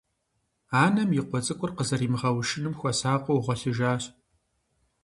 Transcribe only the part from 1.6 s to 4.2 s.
къызэримыгъэушыным хуэсакъыу гъуэлъыжащ.